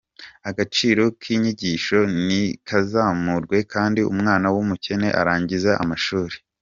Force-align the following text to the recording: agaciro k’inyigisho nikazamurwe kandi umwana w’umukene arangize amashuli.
agaciro 0.49 1.03
k’inyigisho 1.21 1.99
nikazamurwe 2.25 3.57
kandi 3.73 3.99
umwana 4.13 4.47
w’umukene 4.53 5.07
arangize 5.19 5.71
amashuli. 5.83 6.35